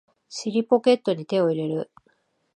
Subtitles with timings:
[0.29, 1.91] 尻ポケットに手を入れる